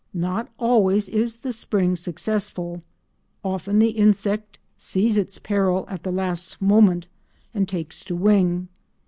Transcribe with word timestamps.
Not 0.15 0.51
always 0.57 1.07
is 1.09 1.35
the 1.35 1.53
spring 1.53 1.95
successful; 1.95 2.81
often 3.43 3.77
the 3.77 3.91
insect 3.91 4.57
sees 4.75 5.15
its 5.15 5.37
peril 5.37 5.85
at 5.89 6.01
the 6.01 6.11
last 6.11 6.59
moment 6.59 7.05
and 7.53 7.69
takes 7.69 8.03
to 8.05 8.15
wing. 8.15 8.67